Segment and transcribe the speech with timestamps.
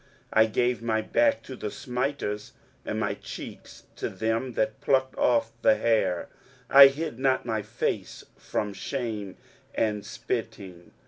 [0.31, 2.53] 23:050:006 I gave my back to the smiters,
[2.87, 6.27] and my cheeks to them that plucked off the hair:
[6.71, 9.37] I hid not my face from shame
[9.75, 10.89] and spitting.